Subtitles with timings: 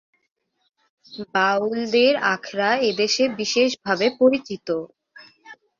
[1.33, 4.67] বাউলদের আখড়া এদেশে বিশেষভাবে পরিচিত।